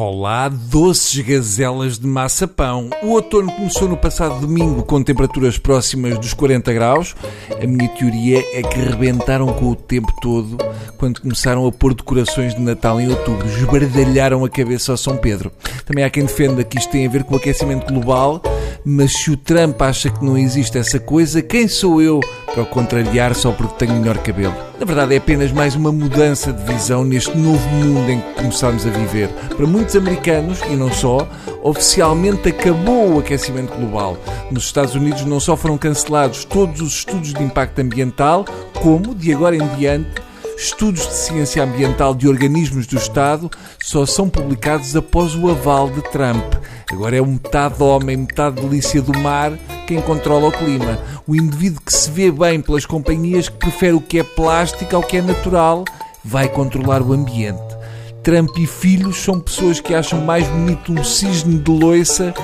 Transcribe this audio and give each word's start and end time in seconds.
Olá, 0.00 0.48
doces 0.48 1.18
gazelas 1.26 1.98
de 1.98 2.06
maçapão. 2.06 2.88
O 3.02 3.14
outono 3.14 3.50
começou 3.50 3.88
no 3.88 3.96
passado 3.96 4.38
domingo 4.38 4.84
com 4.84 5.02
temperaturas 5.02 5.58
próximas 5.58 6.16
dos 6.20 6.32
40 6.32 6.72
graus. 6.72 7.16
A 7.60 7.66
minha 7.66 7.88
teoria 7.88 8.38
é 8.56 8.62
que 8.62 8.78
rebentaram 8.78 9.52
com 9.54 9.70
o 9.70 9.74
tempo 9.74 10.06
todo 10.22 10.56
quando 10.96 11.20
começaram 11.20 11.66
a 11.66 11.72
pôr 11.72 11.94
decorações 11.94 12.54
de 12.54 12.60
Natal 12.60 13.00
em 13.00 13.08
outubro. 13.08 13.44
Esbardalharam 13.48 14.44
a 14.44 14.48
cabeça 14.48 14.92
ao 14.92 14.96
São 14.96 15.16
Pedro. 15.16 15.50
Também 15.84 16.04
há 16.04 16.10
quem 16.10 16.26
defenda 16.26 16.62
que 16.62 16.78
isto 16.78 16.92
tem 16.92 17.04
a 17.04 17.10
ver 17.10 17.24
com 17.24 17.34
o 17.34 17.38
aquecimento 17.38 17.92
global, 17.92 18.40
mas 18.84 19.12
se 19.12 19.30
o 19.30 19.36
Trump 19.36 19.80
acha 19.82 20.10
que 20.10 20.24
não 20.24 20.36
existe 20.36 20.78
essa 20.78 20.98
coisa, 20.98 21.42
quem 21.42 21.68
sou 21.68 22.00
eu 22.00 22.20
para 22.46 22.62
o 22.62 22.66
contrariar 22.66 23.34
só 23.34 23.52
porque 23.52 23.86
tenho 23.86 23.98
melhor 23.98 24.18
cabelo? 24.18 24.54
Na 24.78 24.86
verdade, 24.86 25.14
é 25.14 25.18
apenas 25.18 25.52
mais 25.52 25.74
uma 25.74 25.90
mudança 25.90 26.52
de 26.52 26.62
visão 26.72 27.04
neste 27.04 27.36
novo 27.36 27.68
mundo 27.68 28.10
em 28.10 28.20
que 28.20 28.34
começamos 28.34 28.86
a 28.86 28.90
viver. 28.90 29.28
Para 29.56 29.66
muitos 29.66 29.96
americanos, 29.96 30.60
e 30.70 30.76
não 30.76 30.92
só, 30.92 31.28
oficialmente 31.62 32.48
acabou 32.48 33.14
o 33.14 33.18
aquecimento 33.18 33.74
global. 33.74 34.16
Nos 34.50 34.64
Estados 34.64 34.94
Unidos 34.94 35.24
não 35.24 35.40
só 35.40 35.56
foram 35.56 35.76
cancelados 35.76 36.44
todos 36.44 36.80
os 36.80 36.94
estudos 36.98 37.34
de 37.34 37.42
impacto 37.42 37.80
ambiental, 37.80 38.44
como, 38.74 39.14
de 39.14 39.34
agora 39.34 39.56
em 39.56 39.66
diante, 39.76 40.27
estudos 40.58 41.06
de 41.06 41.14
ciência 41.14 41.62
ambiental 41.62 42.12
de 42.12 42.26
organismos 42.26 42.84
do 42.84 42.96
Estado 42.96 43.48
só 43.80 44.04
são 44.04 44.28
publicados 44.28 44.96
após 44.96 45.36
o 45.36 45.48
aval 45.48 45.88
de 45.88 46.02
Trump. 46.10 46.54
Agora 46.90 47.16
é 47.16 47.22
um 47.22 47.32
metade 47.32 47.80
homem, 47.80 48.16
metade 48.16 48.60
delícia 48.60 49.00
do 49.00 49.16
mar 49.20 49.52
quem 49.86 50.00
controla 50.02 50.48
o 50.48 50.52
clima. 50.52 50.98
O 51.26 51.36
indivíduo 51.36 51.80
que 51.80 51.92
se 51.94 52.10
vê 52.10 52.30
bem 52.30 52.60
pelas 52.60 52.84
companhias 52.84 53.48
que 53.48 53.56
prefere 53.56 53.92
o 53.92 54.00
que 54.00 54.18
é 54.18 54.24
plástico 54.24 54.96
ao 54.96 55.02
que 55.02 55.18
é 55.18 55.22
natural 55.22 55.84
vai 56.24 56.48
controlar 56.48 57.02
o 57.02 57.12
ambiente. 57.12 57.78
Trump 58.24 58.58
e 58.58 58.66
filhos 58.66 59.16
são 59.16 59.38
pessoas 59.38 59.80
que 59.80 59.94
acham 59.94 60.20
mais 60.20 60.46
bonito 60.48 60.92
um 60.92 61.04
cisne 61.04 61.56
de 61.56 61.70
loiça 61.70 62.34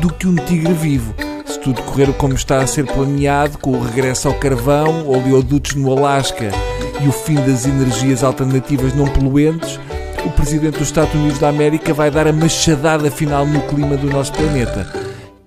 do 0.00 0.12
que 0.12 0.28
um 0.28 0.36
tigre 0.36 0.72
vivo. 0.72 1.12
Se 1.44 1.58
tudo 1.58 1.82
correr 1.82 2.12
como 2.14 2.34
está 2.34 2.58
a 2.58 2.66
ser 2.66 2.86
planeado, 2.86 3.58
com 3.58 3.72
o 3.72 3.82
regresso 3.82 4.28
ao 4.28 4.34
carvão, 4.34 5.08
oleodutos 5.08 5.74
no 5.74 5.92
Alasca 5.92 6.50
e 7.04 7.08
o 7.08 7.12
fim 7.12 7.34
das 7.34 7.66
energias 7.66 8.24
alternativas 8.24 8.94
não 8.94 9.06
poluentes, 9.06 9.78
o 10.24 10.30
presidente 10.30 10.78
dos 10.78 10.88
Estados 10.88 11.14
Unidos 11.14 11.38
da 11.38 11.48
América 11.48 11.92
vai 11.92 12.10
dar 12.10 12.26
a 12.26 12.32
machadada 12.32 13.10
final 13.10 13.46
no 13.46 13.60
clima 13.62 13.96
do 13.96 14.08
nosso 14.08 14.32
planeta. 14.32 14.90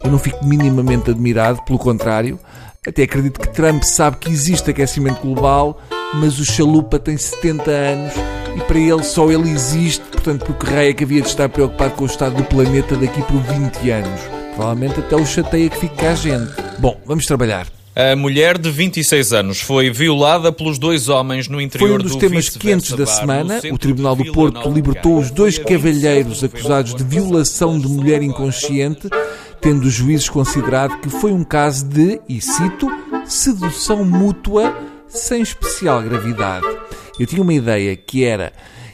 Eu 0.03 0.11
não 0.11 0.19
fico 0.19 0.45
minimamente 0.45 1.09
admirado, 1.09 1.61
pelo 1.63 1.79
contrário, 1.79 2.39
até 2.87 3.03
acredito 3.03 3.39
que 3.39 3.49
Trump 3.49 3.83
sabe 3.83 4.17
que 4.17 4.29
existe 4.29 4.69
aquecimento 4.69 5.21
global, 5.21 5.81
mas 6.13 6.39
o 6.39 6.45
chalupa 6.45 6.99
tem 6.99 7.17
70 7.17 7.71
anos 7.71 8.13
e 8.55 8.61
para 8.61 8.77
ele 8.77 9.03
só 9.03 9.29
ele 9.31 9.49
existe, 9.49 10.03
portanto, 10.11 10.45
porque 10.45 10.71
raio 10.71 10.91
é 10.91 10.93
que 10.93 11.03
havia 11.03 11.21
de 11.21 11.27
estar 11.27 11.49
preocupado 11.49 11.95
com 11.95 12.03
o 12.03 12.07
estado 12.07 12.35
do 12.35 12.43
planeta 12.43 12.95
daqui 12.95 13.21
por 13.23 13.41
20 13.41 13.89
anos. 13.89 14.21
Provavelmente 14.55 14.99
até 14.99 15.15
o 15.15 15.25
chateia 15.25 15.69
que 15.69 15.89
cá 15.89 16.11
a 16.11 16.15
gente. 16.15 16.53
Bom, 16.79 16.99
vamos 17.05 17.25
trabalhar. 17.25 17.76
A 17.99 18.15
mulher 18.15 18.59
de 18.59 18.69
26 18.69 19.33
anos 19.33 19.59
foi 19.59 19.89
violada 19.89 20.51
pelos 20.51 20.77
dois 20.77 21.09
homens 21.09 21.47
no 21.47 21.59
interior 21.59 21.87
Foi 21.87 21.97
um 21.97 21.99
dos 21.99 22.11
do 22.11 22.19
temas 22.19 22.47
quentes 22.47 22.91
da 22.91 23.07
semana. 23.07 23.59
O 23.71 23.77
Tribunal 23.79 24.15
do 24.15 24.31
Porto 24.31 24.69
libertou 24.69 25.17
os 25.17 25.31
dois 25.31 25.57
cavalheiros 25.57 26.43
acusados 26.43 26.93
de 26.93 27.03
violação 27.03 27.79
de 27.79 27.87
mulher 27.87 28.21
inconsciente, 28.21 29.09
tendo 29.59 29.87
os 29.87 29.93
juízes 29.93 30.29
considerado 30.29 30.99
que 30.99 31.09
foi 31.09 31.31
um 31.31 31.43
caso 31.43 31.85
de, 31.85 32.21
e 32.29 32.39
cito, 32.39 32.87
sedução 33.25 34.05
mútua 34.05 34.77
sem 35.07 35.41
especial 35.41 36.03
gravidade. 36.03 36.67
Eu 37.19 37.25
tinha 37.25 37.41
uma 37.41 37.53
ideia 37.53 37.95
que 37.95 38.23
era 38.23 38.53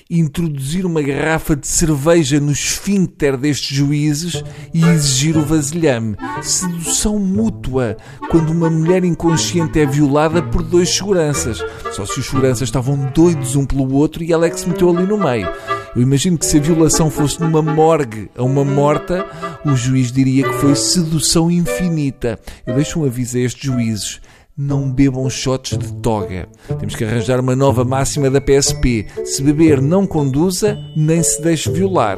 introduzir 0.10 0.86
uma 0.86 1.02
garrafa 1.02 1.56
de 1.56 1.68
cerveja 1.68 2.40
no 2.40 2.52
esfíncter 2.52 3.38
destes 3.38 3.76
juízes 3.76 4.44
e 4.74 4.84
exigir 4.86 5.38
o 5.38 5.46
vasilhame. 5.46 6.16
Sedução 6.42 7.18
mútua, 7.20 7.98
quando 8.30 8.52
uma 8.52 8.70
mulher 8.70 9.04
inconsciente 9.04 9.80
é 9.80 9.86
violada 9.86 10.42
por 10.42 10.62
dois 10.62 10.90
seguranças. 10.90 11.64
Só 11.92 12.06
se 12.06 12.20
os 12.20 12.26
seguranças 12.26 12.68
estavam 12.68 12.98
doidos 13.14 13.56
um 13.56 13.66
pelo 13.66 13.94
outro 13.94 14.24
e 14.24 14.32
ela 14.32 14.46
é 14.46 14.50
que 14.50 14.60
se 14.60 14.68
meteu 14.68 14.90
ali 14.90 15.08
no 15.08 15.18
meio. 15.18 15.50
Eu 15.96 16.02
imagino 16.02 16.40
que 16.40 16.46
se 16.46 16.58
a 16.58 16.62
violação 16.62 17.10
fosse 17.12 17.40
numa 17.40 17.62
morgue 17.62 18.30
a 18.36 18.44
uma 18.44 18.66
morta, 18.66 19.28
o 19.64 19.76
juiz 19.76 20.12
diria 20.12 20.44
que 20.44 20.56
foi 20.56 20.76
sedução 20.76 21.52
infinita. 21.52 22.40
Eu 22.66 22.74
deixo 22.74 23.00
um 23.00 23.06
aviso 23.06 23.38
a 23.38 23.42
estes 23.42 23.64
juízes 23.64 24.20
não 24.56 24.92
bebam 24.92 25.28
shots 25.30 25.78
de 25.78 25.94
toga. 25.94 26.48
Temos 26.80 26.96
que 26.96 27.04
arranjar 27.04 27.40
uma 27.40 27.56
nova 27.56 27.84
máxima 27.84 28.30
da 28.30 28.40
PSP. 28.40 29.08
Se 29.26 29.42
beber, 29.42 29.82
não 29.82 30.06
conduza, 30.06 30.78
nem 30.96 31.24
se 31.24 31.42
deixe 31.42 31.72
violar. 31.72 32.18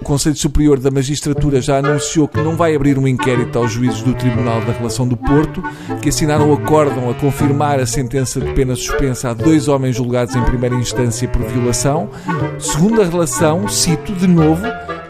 O 0.00 0.04
Conselho 0.04 0.36
Superior 0.36 0.78
da 0.78 0.90
Magistratura 0.90 1.60
já 1.60 1.78
anunciou 1.78 2.26
que 2.26 2.40
não 2.40 2.56
vai 2.56 2.74
abrir 2.74 2.98
um 2.98 3.06
inquérito 3.08 3.58
aos 3.58 3.72
juízes 3.72 4.02
do 4.02 4.14
Tribunal 4.14 4.60
da 4.62 4.72
Relação 4.72 5.06
do 5.06 5.16
Porto, 5.16 5.62
que 6.00 6.08
assinaram 6.08 6.50
o 6.50 6.54
acórdão 6.54 7.10
a 7.10 7.14
confirmar 7.14 7.78
a 7.80 7.86
sentença 7.86 8.40
de 8.40 8.52
pena 8.52 8.74
suspensa 8.74 9.30
a 9.30 9.34
dois 9.34 9.68
homens 9.68 9.96
julgados 9.96 10.34
em 10.34 10.44
primeira 10.44 10.74
instância 10.74 11.28
por 11.28 11.42
violação. 11.42 12.10
Segundo 12.58 13.00
a 13.00 13.04
relação, 13.04 13.68
cito 13.68 14.12
de 14.14 14.26
novo, 14.26 14.62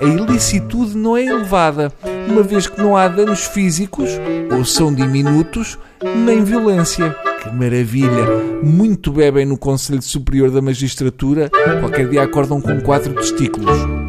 a 0.04 0.08
ilicitude 0.08 0.96
não 0.96 1.16
é 1.16 1.24
elevada, 1.24 1.92
uma 2.28 2.42
vez 2.42 2.66
que 2.66 2.80
não 2.80 2.96
há 2.96 3.08
danos 3.08 3.44
físicos, 3.46 4.10
ou 4.54 4.64
são 4.64 4.94
diminutos, 4.94 5.78
nem 6.24 6.44
violência. 6.44 7.14
Que 7.42 7.50
maravilha! 7.50 8.26
Muito 8.62 9.10
bebem 9.10 9.46
no 9.46 9.56
Conselho 9.56 10.02
Superior 10.02 10.50
da 10.50 10.60
Magistratura, 10.60 11.50
qualquer 11.80 12.08
dia 12.08 12.22
acordam 12.22 12.60
com 12.60 12.80
quatro 12.80 13.14
testículos. 13.14 14.03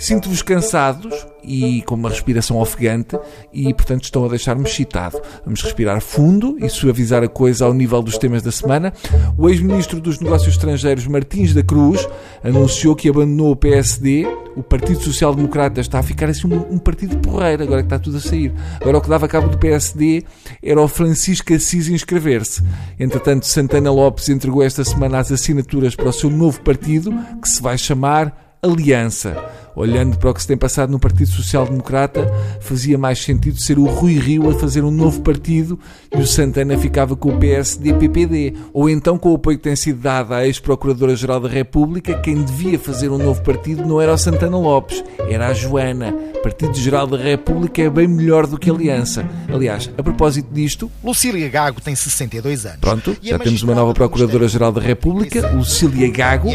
Sinto-vos 0.00 0.40
cansados 0.40 1.26
e 1.44 1.82
com 1.82 1.94
uma 1.94 2.08
respiração 2.08 2.56
ofegante 2.56 3.18
e, 3.52 3.72
portanto, 3.74 4.04
estão 4.04 4.24
a 4.24 4.28
deixar-me 4.28 4.64
excitado. 4.64 5.20
Vamos 5.44 5.62
respirar 5.62 6.00
fundo 6.00 6.56
e 6.58 6.70
suavizar 6.70 7.22
a 7.22 7.28
coisa 7.28 7.66
ao 7.66 7.74
nível 7.74 8.00
dos 8.00 8.16
temas 8.16 8.42
da 8.42 8.50
semana. 8.50 8.94
O 9.36 9.46
ex-ministro 9.46 10.00
dos 10.00 10.18
Negócios 10.18 10.54
Estrangeiros, 10.54 11.06
Martins 11.06 11.52
da 11.52 11.62
Cruz, 11.62 12.08
anunciou 12.42 12.96
que 12.96 13.10
abandonou 13.10 13.52
o 13.52 13.56
PSD. 13.56 14.26
O 14.56 14.62
Partido 14.62 15.02
Social 15.02 15.34
Democrata 15.34 15.82
está 15.82 15.98
a 15.98 16.02
ficar 16.02 16.30
assim 16.30 16.46
um, 16.46 16.76
um 16.76 16.78
partido 16.78 17.18
porreiro, 17.18 17.62
agora 17.62 17.82
que 17.82 17.86
está 17.86 17.98
tudo 17.98 18.16
a 18.16 18.20
sair. 18.20 18.54
Agora 18.80 18.96
o 18.96 19.00
que 19.02 19.08
dava 19.08 19.28
cabo 19.28 19.48
do 19.48 19.58
PSD 19.58 20.24
era 20.62 20.80
o 20.80 20.88
Francisco 20.88 21.52
Assis 21.52 21.88
inscrever-se. 21.88 22.62
Entretanto, 22.98 23.44
Santana 23.44 23.92
Lopes 23.92 24.30
entregou 24.30 24.62
esta 24.62 24.82
semana 24.82 25.18
as 25.18 25.30
assinaturas 25.30 25.94
para 25.94 26.08
o 26.08 26.12
seu 26.12 26.30
novo 26.30 26.58
partido, 26.62 27.12
que 27.42 27.48
se 27.50 27.60
vai 27.60 27.76
chamar 27.76 28.48
Aliança. 28.62 29.42
Olhando 29.74 30.18
para 30.18 30.30
o 30.30 30.34
que 30.34 30.42
se 30.42 30.48
tem 30.48 30.56
passado 30.56 30.90
no 30.90 30.98
Partido 30.98 31.30
Social 31.30 31.66
Democrata, 31.66 32.26
fazia 32.60 32.98
mais 32.98 33.22
sentido 33.22 33.60
ser 33.60 33.78
o 33.78 33.84
Rui 33.84 34.18
Rio 34.18 34.50
a 34.50 34.54
fazer 34.54 34.82
um 34.84 34.90
novo 34.90 35.20
partido 35.20 35.78
e 36.14 36.18
o 36.18 36.26
Santana 36.26 36.76
ficava 36.76 37.16
com 37.16 37.30
o 37.30 37.38
PSD-PPD. 37.38 38.54
Ou 38.72 38.88
então, 38.88 39.18
com 39.18 39.32
o 39.32 39.36
apoio 39.36 39.58
que 39.58 39.64
tem 39.64 39.76
sido 39.76 40.00
dado 40.00 40.34
à 40.34 40.46
ex-Procuradora-Geral 40.46 41.40
da 41.40 41.48
República, 41.48 42.18
quem 42.20 42.42
devia 42.42 42.78
fazer 42.78 43.10
um 43.10 43.18
novo 43.18 43.42
partido 43.42 43.84
não 43.86 44.00
era 44.00 44.12
o 44.12 44.18
Santana 44.18 44.58
Lopes, 44.58 45.04
era 45.28 45.48
a 45.48 45.54
Joana. 45.54 46.12
Partido 46.42 46.74
Geral 46.74 47.06
da 47.06 47.18
República 47.18 47.82
é 47.82 47.90
bem 47.90 48.08
melhor 48.08 48.46
do 48.46 48.58
que 48.58 48.70
Aliança. 48.70 49.28
Aliás, 49.52 49.90
a 49.96 50.02
propósito 50.02 50.52
disto... 50.52 50.90
Lucília 51.04 51.48
Gago 51.48 51.80
tem 51.80 51.94
62 51.94 52.64
anos. 52.66 52.78
Pronto, 52.80 53.16
já 53.20 53.38
temos 53.38 53.62
uma 53.62 53.74
nova 53.74 53.92
Procuradora-Geral 53.92 54.72
da 54.72 54.80
República, 54.80 55.50
Lucília 55.50 56.10
Gago. 56.10 56.48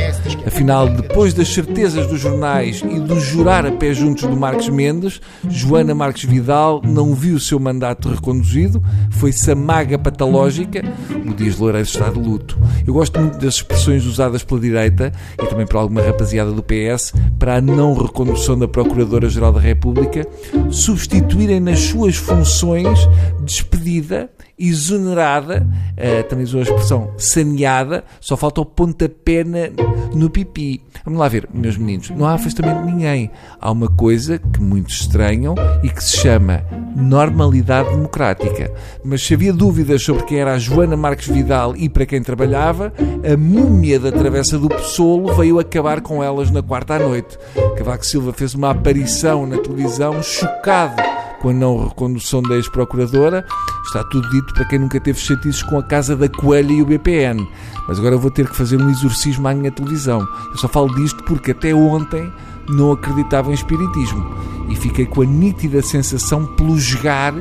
Afinal, 0.45 0.89
depois 0.89 1.33
das 1.33 1.49
certezas 1.49 2.07
dos 2.07 2.19
jornais 2.19 2.81
e 2.81 2.99
do 3.05 3.19
jurar 3.19 3.65
a 3.65 3.71
pé 3.71 3.93
juntos 3.93 4.23
do 4.23 4.35
Marcos 4.35 4.67
Mendes, 4.69 5.21
Joana 5.47 5.93
Marques 5.93 6.23
Vidal 6.23 6.81
não 6.83 7.13
viu 7.13 7.35
o 7.35 7.39
seu 7.39 7.59
mandato 7.59 8.09
reconduzido, 8.09 8.83
foi-se 9.11 9.51
a 9.51 9.55
maga 9.55 9.97
patológica, 9.97 10.83
o 11.25 11.33
Dias 11.33 11.57
Loureiro 11.57 11.87
está 11.87 12.09
de 12.09 12.19
luto. 12.19 12.57
Eu 12.85 12.93
gosto 12.93 13.19
muito 13.19 13.37
das 13.37 13.55
expressões 13.55 14.05
usadas 14.05 14.43
pela 14.43 14.59
direita 14.59 15.11
e 15.41 15.45
também 15.45 15.65
por 15.65 15.77
alguma 15.77 16.01
rapaziada 16.01 16.51
do 16.51 16.63
PS 16.63 17.13
para 17.37 17.57
a 17.57 17.61
não 17.61 17.93
recondução 17.93 18.57
da 18.57 18.67
Procuradora-Geral 18.67 19.53
da 19.53 19.59
República 19.59 20.27
substituírem 20.71 21.59
nas 21.59 21.79
suas 21.79 22.15
funções 22.15 22.99
despedida 23.43 24.29
exonerada, 24.57 25.65
uh, 25.65 26.23
também 26.29 26.45
usou 26.45 26.59
a 26.59 26.63
expressão 26.63 27.11
saneada, 27.17 28.03
só 28.19 28.37
falta 28.37 28.61
o 28.61 28.65
pontapé 28.65 29.43
na, 29.43 29.69
no 30.13 30.29
pipi. 30.29 30.81
Vamos 31.03 31.19
lá 31.19 31.27
ver, 31.27 31.47
meus 31.53 31.77
meninos, 31.77 32.09
não 32.09 32.25
há 32.25 32.33
afastamento 32.33 32.85
de 32.85 32.91
ninguém. 32.91 33.29
Há 33.59 33.69
uma 33.71 33.87
coisa 33.87 34.39
que 34.39 34.61
muitos 34.61 35.01
estranham 35.01 35.55
e 35.83 35.89
que 35.89 36.03
se 36.03 36.17
chama 36.17 36.63
normalidade 36.95 37.89
democrática. 37.89 38.71
Mas 39.03 39.21
se 39.21 39.33
havia 39.33 39.53
dúvidas 39.53 40.01
sobre 40.01 40.23
quem 40.23 40.39
era 40.39 40.53
a 40.53 40.59
Joana 40.59 40.97
Marques 40.97 41.27
Vidal 41.27 41.75
e 41.75 41.89
para 41.89 42.05
quem 42.05 42.23
trabalhava, 42.23 42.93
a 43.31 43.37
múmia 43.37 43.99
da 43.99 44.11
Travessa 44.11 44.57
do 44.57 44.69
Poçolo 44.69 45.33
veio 45.35 45.59
acabar 45.59 46.01
com 46.01 46.23
elas 46.23 46.49
na 46.49 46.63
quarta 46.63 46.95
à 46.95 46.99
noite. 46.99 47.37
Cavaco 47.77 48.05
Silva 48.05 48.33
fez 48.33 48.55
uma 48.55 48.71
aparição 48.71 49.45
na 49.45 49.57
televisão 49.57 50.23
chocado 50.23 51.14
com 51.45 51.49
a 51.49 51.53
não 51.53 51.87
recondução 51.87 52.41
da 52.41 52.55
ex-procuradora. 52.55 53.45
Está 53.85 54.03
tudo 54.05 54.27
dito 54.31 54.51
para 54.55 54.65
quem 54.65 54.79
nunca 54.79 54.99
teve 54.99 55.19
chatices 55.19 55.61
com 55.61 55.77
a 55.77 55.83
Casa 55.83 56.15
da 56.15 56.27
Coelha 56.27 56.73
e 56.73 56.81
o 56.81 56.85
BPN. 56.87 57.47
Mas 57.87 57.99
agora 57.99 58.17
vou 58.17 58.31
ter 58.31 58.49
que 58.49 58.55
fazer 58.55 58.81
um 58.81 58.89
exorcismo 58.89 59.47
à 59.47 59.53
minha 59.53 59.69
televisão. 59.69 60.27
Eu 60.49 60.57
só 60.57 60.67
falo 60.67 60.91
disto 60.95 61.23
porque 61.23 61.51
até 61.51 61.71
ontem 61.75 62.33
não 62.67 62.93
acreditava 62.93 63.51
em 63.51 63.53
espiritismo 63.53 64.25
e 64.69 64.75
fiquei 64.75 65.05
com 65.05 65.21
a 65.21 65.25
nítida 65.25 65.83
sensação 65.83 66.47
pelo 66.55 66.79
jogar 66.79 67.35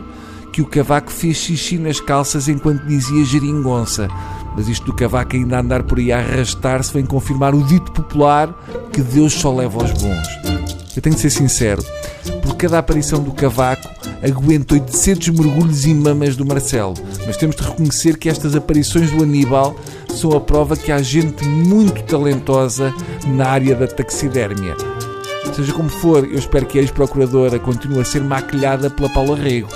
que 0.53 0.61
o 0.61 0.67
cavaco 0.67 1.11
fez 1.11 1.39
xixi 1.39 1.79
nas 1.79 1.99
calças 1.99 2.47
enquanto 2.47 2.85
dizia 2.85 3.25
geringonça. 3.25 4.11
Mas 4.55 4.69
isto 4.69 4.85
do 4.85 4.93
cavaco 4.93 5.35
ainda 5.35 5.61
andar 5.61 5.83
por 5.83 5.97
aí 5.97 6.13
a 6.13 6.19
arrastar-se 6.19 6.93
vem 6.93 7.07
confirmar 7.07 7.55
o 7.55 7.65
dito 7.65 7.91
popular 7.91 8.53
que 8.93 9.01
Deus 9.01 9.33
só 9.33 9.51
leva 9.51 9.81
aos 9.81 9.93
bons. 9.93 10.29
Eu 10.95 11.01
tenho 11.01 11.17
de 11.17 11.23
ser 11.23 11.31
sincero, 11.31 11.83
por 12.43 12.57
cada 12.57 12.79
aparição 12.79 13.23
do 13.23 13.33
cavaco 13.33 13.89
aguento 14.25 14.73
800 14.73 15.29
mergulhos 15.31 15.85
e 15.85 15.93
mamas 15.93 16.35
do 16.35 16.47
Marcelo, 16.47 16.95
mas 17.27 17.37
temos 17.37 17.57
de 17.57 17.63
reconhecer 17.63 18.17
que 18.17 18.29
estas 18.29 18.57
aparições 18.57 19.11
do 19.11 19.23
Aníbal 19.23 19.77
são 20.09 20.33
a 20.33 20.41
prova 20.41 20.77
que 20.77 20.91
há 20.91 21.03
gente 21.03 21.45
muito 21.45 22.03
talentosa 22.05 22.95
na 23.27 23.49
área 23.49 23.75
da 23.75 23.87
taxidérmia. 23.87 24.75
Seja 25.55 25.73
como 25.73 25.89
for, 25.89 26.25
eu 26.25 26.39
espero 26.39 26.67
que 26.67 26.79
a 26.79 26.83
ex-procuradora 26.83 27.61
continue 27.61 28.01
a 28.01 28.05
ser 28.05 28.21
maquilhada 28.21 28.91
pela 28.91 29.09
Paula 29.09 29.37
Rego. 29.37 29.69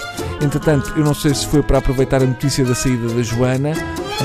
Entretanto, 0.43 0.93
eu 0.97 1.05
não 1.05 1.15
sei 1.15 1.33
se 1.33 1.47
foi 1.47 1.63
para 1.63 1.79
aproveitar 1.79 2.21
a 2.21 2.27
notícia 2.27 2.65
da 2.65 2.75
saída 2.75 3.07
da 3.09 3.23
Joana, 3.23 3.75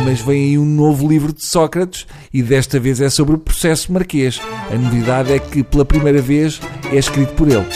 mas 0.03 0.19
vem 0.21 0.45
aí 0.45 0.57
um 0.57 0.65
novo 0.65 1.07
livro 1.07 1.31
de 1.31 1.45
Sócrates 1.45 2.07
e 2.33 2.41
desta 2.41 2.79
vez 2.79 2.99
é 3.01 3.09
sobre 3.09 3.35
o 3.35 3.37
processo 3.37 3.93
marquês. 3.93 4.41
A 4.71 4.75
novidade 4.75 5.31
é 5.31 5.37
que 5.37 5.61
pela 5.63 5.85
primeira 5.85 6.21
vez 6.21 6.59
é 6.91 6.97
escrito 6.97 7.33
por 7.33 7.47
ele. 7.47 7.67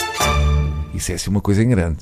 Isso 0.98 1.12
é 1.12 1.14
assim 1.14 1.30
uma 1.30 1.40
coisa 1.40 1.62
em 1.62 1.68
grande. 1.68 1.98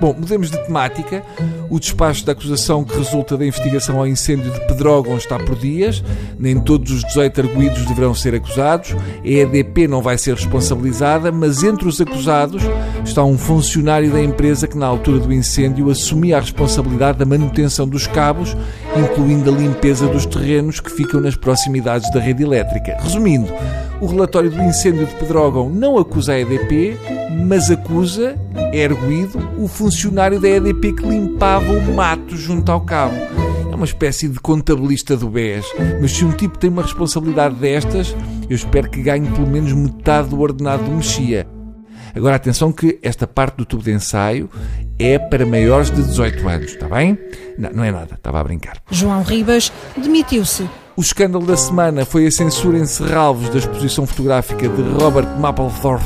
Bom, 0.00 0.12
mudemos 0.14 0.50
de 0.50 0.60
temática. 0.64 1.22
O 1.68 1.80
despacho 1.80 2.24
da 2.24 2.32
acusação 2.32 2.84
que 2.84 2.96
resulta 2.96 3.36
da 3.36 3.44
investigação 3.44 3.98
ao 3.98 4.06
incêndio 4.06 4.50
de 4.50 4.60
Pedrógão 4.66 5.16
está 5.16 5.38
por 5.38 5.56
dias. 5.56 6.02
Nem 6.38 6.60
todos 6.60 6.92
os 6.92 7.04
18 7.04 7.40
arguídos 7.40 7.84
deverão 7.86 8.14
ser 8.14 8.34
acusados. 8.34 8.94
A 8.94 9.28
EDP 9.28 9.88
não 9.88 10.00
vai 10.00 10.16
ser 10.16 10.34
responsabilizada, 10.34 11.32
mas 11.32 11.62
entre 11.62 11.88
os 11.88 12.00
acusados 12.00 12.62
está 13.04 13.24
um 13.24 13.36
funcionário 13.36 14.10
da 14.10 14.22
empresa 14.22 14.68
que, 14.68 14.78
na 14.78 14.86
altura 14.86 15.18
do 15.18 15.32
incêndio, 15.32 15.90
assumia 15.90 16.36
a 16.36 16.40
responsabilidade 16.40 17.18
da 17.18 17.24
manutenção 17.24 17.88
dos 17.88 18.06
cabos, 18.06 18.56
incluindo 18.96 19.50
a 19.50 19.56
limpeza 19.56 20.06
dos 20.06 20.26
terrenos 20.26 20.80
que 20.80 20.90
ficam 20.90 21.20
nas 21.20 21.36
proximidades 21.36 22.10
da 22.12 22.20
rede 22.20 22.42
elétrica. 22.42 22.96
Resumindo, 23.00 23.52
o 24.00 24.06
relatório 24.06 24.50
do 24.50 24.62
incêndio 24.62 25.06
de 25.06 25.14
Pedrógão 25.14 25.68
não 25.68 25.98
acusa 25.98 26.32
a 26.32 26.40
EDP, 26.40 26.96
mas 27.46 27.70
acusa, 27.70 28.36
é 28.54 28.78
erguido, 28.78 29.38
o 29.58 29.66
funcionário 29.66 30.40
da 30.40 30.48
EDP 30.48 30.92
que 30.92 31.06
limpava 31.06 31.55
o 31.58 31.94
mato 31.94 32.36
junto 32.36 32.70
ao 32.70 32.80
cabo. 32.82 33.14
É 33.70 33.74
uma 33.74 33.84
espécie 33.84 34.28
de 34.28 34.38
contabilista 34.38 35.16
do 35.16 35.28
BES, 35.28 35.64
mas 36.00 36.12
se 36.12 36.24
um 36.24 36.32
tipo 36.32 36.58
tem 36.58 36.68
uma 36.70 36.82
responsabilidade 36.82 37.54
destas, 37.56 38.14
eu 38.48 38.56
espero 38.56 38.90
que 38.90 39.02
ganhe 39.02 39.30
pelo 39.30 39.46
menos 39.46 39.72
metade 39.72 40.28
do 40.28 40.40
ordenado 40.40 40.84
do 40.84 40.90
Mexia. 40.90 41.46
Agora 42.14 42.36
atenção 42.36 42.72
que 42.72 42.98
esta 43.02 43.26
parte 43.26 43.56
do 43.56 43.64
tubo 43.64 43.82
de 43.82 43.92
ensaio 43.92 44.50
é 44.98 45.18
para 45.18 45.44
maiores 45.44 45.90
de 45.90 46.02
18 46.02 46.48
anos, 46.48 46.72
está 46.72 46.88
bem? 46.88 47.18
Não, 47.58 47.70
não 47.70 47.84
é 47.84 47.90
nada, 47.90 48.14
estava 48.14 48.40
a 48.40 48.44
brincar. 48.44 48.76
João 48.90 49.22
Ribas 49.22 49.72
demitiu-se. 49.96 50.68
O 50.96 51.02
escândalo 51.02 51.44
da 51.44 51.56
semana 51.56 52.06
foi 52.06 52.26
a 52.26 52.30
censura 52.30 52.78
em 52.78 52.86
Serralvos 52.86 53.50
da 53.50 53.58
exposição 53.58 54.06
fotográfica 54.06 54.68
de 54.68 54.82
Robert 54.82 55.38
Mapplethorpe 55.38 56.04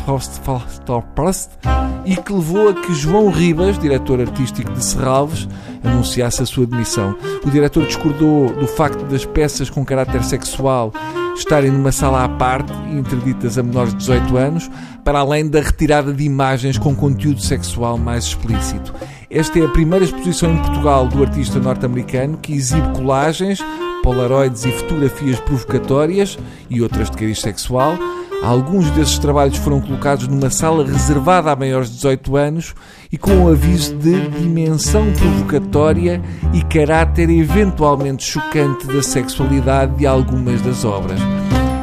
e 2.04 2.16
que 2.16 2.32
levou 2.32 2.68
a 2.68 2.74
que 2.74 2.94
João 2.94 3.30
Ribas, 3.30 3.78
diretor 3.78 4.20
artístico 4.20 4.72
de 4.72 4.84
Serralves, 4.84 5.48
anunciasse 5.84 6.42
a 6.42 6.46
sua 6.46 6.66
demissão. 6.66 7.16
O 7.44 7.50
diretor 7.50 7.86
discordou 7.86 8.52
do 8.54 8.66
facto 8.66 9.04
das 9.04 9.24
peças 9.24 9.70
com 9.70 9.84
caráter 9.84 10.22
sexual 10.24 10.92
estarem 11.34 11.70
numa 11.70 11.92
sala 11.92 12.24
à 12.24 12.28
parte 12.28 12.72
interditas 12.92 13.56
a 13.56 13.62
menores 13.62 13.92
de 13.92 13.98
18 13.98 14.36
anos, 14.36 14.70
para 15.04 15.20
além 15.20 15.48
da 15.48 15.60
retirada 15.60 16.12
de 16.12 16.24
imagens 16.24 16.76
com 16.76 16.94
conteúdo 16.94 17.40
sexual 17.40 17.96
mais 17.96 18.24
explícito. 18.24 18.94
Esta 19.30 19.58
é 19.58 19.64
a 19.64 19.68
primeira 19.68 20.04
exposição 20.04 20.52
em 20.52 20.58
Portugal 20.58 21.06
do 21.06 21.22
artista 21.22 21.58
norte-americano 21.58 22.36
que 22.36 22.52
exibe 22.52 22.88
colagens 22.94 23.60
polaroids 24.02 24.64
e 24.64 24.72
fotografias 24.72 25.38
provocatórias 25.40 26.38
e 26.68 26.80
outras 26.82 27.10
de 27.10 27.16
cariz 27.16 27.40
sexual. 27.40 27.96
Alguns 28.42 28.90
desses 28.92 29.18
trabalhos 29.18 29.58
foram 29.58 29.80
colocados 29.80 30.26
numa 30.26 30.48
sala 30.48 30.84
reservada 30.84 31.52
a 31.52 31.56
maiores 31.56 31.90
de 31.90 31.96
18 31.96 32.36
anos 32.36 32.74
e 33.12 33.18
com 33.18 33.44
o 33.44 33.48
aviso 33.48 33.94
de 33.96 34.28
dimensão 34.30 35.12
provocatória 35.12 36.22
e 36.54 36.62
caráter 36.62 37.28
eventualmente 37.28 38.24
chocante 38.24 38.86
da 38.86 39.02
sexualidade 39.02 39.96
de 39.96 40.06
algumas 40.06 40.62
das 40.62 40.84
obras. 40.84 41.20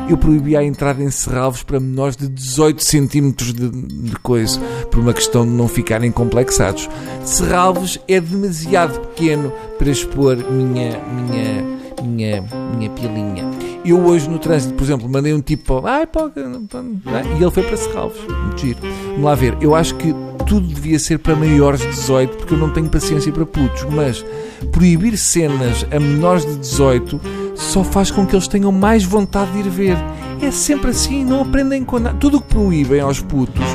Eu 0.10 0.18
proibi 0.18 0.56
a 0.56 0.64
entrada 0.64 1.04
em 1.04 1.12
Serralvos 1.12 1.64
para 1.64 1.82
menores 1.82 2.16
de 2.16 2.30
18 2.30 2.82
centímetros 2.82 3.54
de, 3.54 3.70
de 3.70 4.16
coisa, 4.18 4.60
por 4.90 5.00
uma 5.00 5.14
questão 5.14 5.46
de 5.46 5.52
não 5.52 5.68
ficarem 5.68 6.12
complexados. 6.12 6.90
Serralvos 7.24 8.00
é 8.08 8.20
demasiado 8.20 9.00
pequeno 9.10 9.52
para 9.78 9.90
expor 9.90 10.38
minha, 10.50 10.98
minha 11.04 11.77
minha, 12.04 12.44
minha 12.78 12.90
pilinha. 12.92 13.46
Eu 13.86 14.06
hoje 14.06 14.30
no 14.30 14.40
trânsito, 14.40 14.74
por 14.74 14.84
exemplo, 14.84 15.10
mandei 15.10 15.34
um 15.34 15.42
tipo, 15.42 15.86
ai, 15.86 16.06
pô, 16.06 16.30
e 16.36 17.42
ele 17.42 17.52
foi 17.52 17.64
para 17.64 17.78
Serralves. 17.78 18.20
Muito 18.22 18.60
giro. 18.60 18.80
Vamos 19.12 19.24
lá 19.24 19.36
ver. 19.36 19.58
Eu 19.62 19.76
acho 19.76 19.96
que 19.96 20.14
tudo 20.46 20.68
devia 20.68 20.98
ser 21.00 21.20
para 21.20 21.36
maiores 21.36 21.82
de 21.82 21.88
18, 21.88 22.38
porque 22.38 22.54
eu 22.54 22.58
não 22.58 22.70
tenho 22.70 22.90
paciência 22.90 23.32
para 23.32 23.46
putos, 23.46 23.84
mas 23.92 24.26
proibir 24.72 25.18
cenas 25.18 25.86
a 25.92 26.00
menores 26.00 26.46
de 26.46 26.58
18 26.58 27.20
só 27.56 27.84
faz 27.84 28.12
com 28.12 28.26
que 28.26 28.36
eles 28.36 28.48
tenham 28.48 28.72
mais 28.72 29.04
vontade 29.04 29.52
de 29.52 29.60
ir 29.60 29.70
ver. 29.70 29.98
É 30.42 30.52
sempre 30.52 30.92
assim, 30.92 31.24
não 31.26 31.42
aprendem 31.42 31.84
com 31.84 32.00
nada. 32.00 32.18
Tudo 32.18 32.38
o 32.38 32.42
que 32.42 32.54
proíbem 32.54 33.02
aos 33.02 33.20
putos 33.20 33.66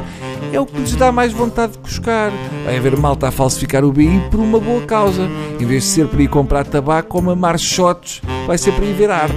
é 0.52 0.60
o 0.60 0.66
que 0.66 0.78
lhes 0.78 0.94
dá 0.94 1.10
mais 1.10 1.32
vontade 1.32 1.72
de 1.72 1.78
cuscar. 1.78 2.30
Vai 2.64 2.76
haver 2.76 2.96
malta 2.96 3.28
a 3.28 3.30
falsificar 3.30 3.84
o 3.84 3.92
BI 3.92 4.22
por 4.30 4.38
uma 4.38 4.60
boa 4.60 4.82
causa. 4.82 5.28
Em 5.58 5.64
vez 5.64 5.84
de 5.84 5.88
ser 5.88 6.06
para 6.08 6.22
ir 6.22 6.28
comprar 6.28 6.66
tabaco 6.66 7.16
ou 7.16 7.22
mamar 7.22 7.58
shots, 7.58 8.20
vai 8.46 8.58
ser 8.58 8.72
para 8.72 8.84
ir 8.84 8.94
ver 8.94 9.10
arte. 9.10 9.36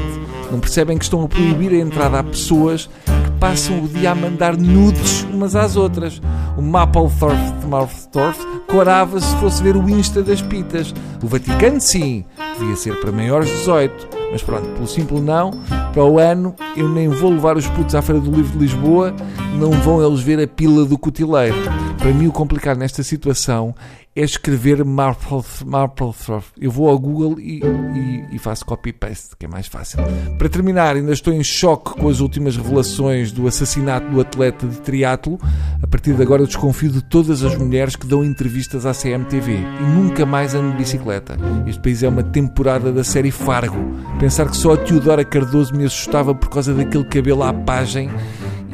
Não 0.52 0.60
percebem 0.60 0.98
que 0.98 1.04
estão 1.04 1.24
a 1.24 1.28
proibir 1.28 1.72
a 1.72 1.78
entrada 1.78 2.20
a 2.20 2.24
pessoas 2.24 2.90
que 3.06 3.32
passam 3.40 3.84
o 3.84 3.88
dia 3.88 4.12
a 4.12 4.16
mandar 4.16 4.56
nudes 4.56 5.24
umas 5.32 5.56
às 5.56 5.76
outras. 5.76 6.22
O 6.58 6.62
Mapplethorpe 6.62 7.66
Mouththorpe 7.66 8.40
corava 8.68 9.20
se 9.20 9.36
fosse 9.38 9.62
ver 9.62 9.76
o 9.76 9.90
Insta 9.90 10.22
das 10.22 10.42
pitas. 10.42 10.94
O 11.24 11.28
Vaticano, 11.28 11.82
sim, 11.82 12.24
devia 12.60 12.76
ser 12.76 13.00
para 13.00 13.12
maiores 13.12 13.50
de 13.50 13.58
18. 13.58 14.08
Mas 14.32 14.44
pronto, 14.44 14.68
pelo 14.70 14.88
simples 14.88 15.22
não, 15.22 15.52
para 15.96 16.04
o 16.04 16.20
ano 16.20 16.54
eu 16.76 16.90
nem 16.90 17.08
vou 17.08 17.32
levar 17.32 17.56
os 17.56 17.66
putos 17.70 17.96
à 17.96 18.02
Feira 18.02 18.20
do 18.20 18.30
Livro 18.30 18.52
de 18.52 18.58
Lisboa, 18.58 19.16
não 19.58 19.72
vão 19.72 20.06
eles 20.06 20.20
ver 20.20 20.42
a 20.42 20.46
pila 20.46 20.84
do 20.84 20.98
cutileiro. 20.98 21.56
Para 21.98 22.12
mim 22.12 22.28
o 22.28 22.34
complicado 22.34 22.78
nesta 22.78 23.02
situação 23.02 23.74
é 24.16 24.24
escrever 24.24 24.86
Marplethorpe. 24.86 26.48
Eu 26.58 26.72
vou 26.72 26.90
ao 26.90 26.98
Google 26.98 27.38
e, 27.38 27.60
e, 27.60 28.36
e 28.36 28.40
faço 28.40 28.66
copy-paste, 28.66 29.36
que 29.38 29.46
é 29.46 29.50
mais 29.50 29.68
fácil. 29.68 30.00
Para 30.38 30.48
terminar, 30.48 30.96
ainda 30.96 31.12
estou 31.12 31.34
em 31.34 31.44
choque 31.44 32.00
com 32.00 32.08
as 32.08 32.22
últimas 32.22 32.56
revelações 32.56 33.34
do 33.34 33.46
assassinato 33.46 34.10
do 34.10 34.22
atleta 34.22 34.66
de 34.66 34.80
triatlo. 34.80 35.38
A 35.84 35.88
partir 35.88 36.14
de 36.14 36.22
agora 36.22 36.42
eu 36.42 36.48
desconfio 36.48 36.90
de 36.90 37.04
todas 37.04 37.44
as 37.44 37.58
mulheres 37.58 37.98
que 37.98 38.08
dão 38.08 38.24
entrevistas 38.24 38.86
à 38.86 38.94
CMTV 38.94 39.52
e 39.54 39.84
nunca 39.84 40.26
mais 40.26 40.56
ando 40.56 40.72
de 40.72 40.78
bicicleta. 40.78 41.38
Este 41.68 41.82
país 41.82 42.02
é 42.02 42.08
uma 42.08 42.24
temporada 42.24 42.94
da 42.94 43.04
série 43.04 43.32
Fargo. 43.32 43.94
Pensar 44.18 44.50
que 44.50 44.56
só 44.56 44.76
a 44.76 44.78
Teodora 44.78 45.26
Cardoso 45.26 45.76
assustava 45.86 46.34
por 46.34 46.50
causa 46.50 46.74
daquele 46.74 47.06
cabelo 47.06 47.44
à 47.44 47.54
pagem 47.54 48.10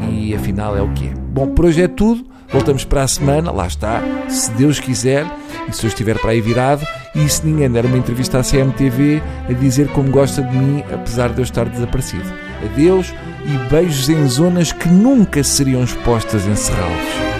e 0.09 0.33
afinal 0.33 0.77
é 0.77 0.81
o 0.81 0.91
que 0.93 1.07
é. 1.07 1.13
Bom, 1.13 1.47
por 1.47 1.65
hoje 1.65 1.81
é 1.81 1.87
tudo. 1.87 2.29
Voltamos 2.51 2.83
para 2.83 3.03
a 3.03 3.07
semana, 3.07 3.49
lá 3.49 3.65
está, 3.65 4.01
se 4.27 4.51
Deus 4.51 4.77
quiser, 4.77 5.25
e 5.69 5.73
se 5.73 5.85
eu 5.85 5.87
estiver 5.87 6.19
para 6.19 6.31
aí 6.31 6.41
virado, 6.41 6.85
e 7.15 7.29
se 7.29 7.45
ninguém 7.47 7.71
der 7.71 7.85
uma 7.85 7.97
entrevista 7.97 8.39
à 8.39 8.43
CMTV 8.43 9.23
a 9.49 9.53
dizer 9.53 9.87
como 9.93 10.11
gosta 10.11 10.41
de 10.41 10.57
mim, 10.57 10.83
apesar 10.91 11.29
de 11.29 11.39
eu 11.39 11.43
estar 11.43 11.63
desaparecido. 11.63 12.29
Adeus 12.65 13.13
e 13.45 13.69
beijos 13.69 14.09
em 14.09 14.27
zonas 14.27 14.73
que 14.73 14.89
nunca 14.89 15.41
seriam 15.45 15.81
expostas 15.81 16.45
em 16.45 16.55
Serralves. 16.55 17.30